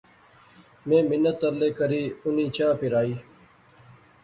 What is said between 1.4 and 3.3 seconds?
ترلے کری انیں چاء پیرائی